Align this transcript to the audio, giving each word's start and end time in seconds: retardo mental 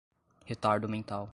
retardo 0.47 0.87
mental 0.87 1.29